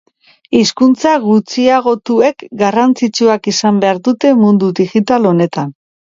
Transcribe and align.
Hizkuntza 0.59 1.09
gutxiagotuek 1.25 2.41
garrantzitsuak 2.61 3.45
izan 3.51 3.77
behar 3.83 3.99
dute 4.09 4.31
mundu 4.45 4.71
digital 4.81 5.29
honetan 5.33 5.69